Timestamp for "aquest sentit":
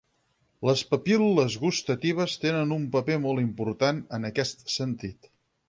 4.33-5.33